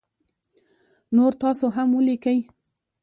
[1.15, 2.37] نور تاسو هم ولیکی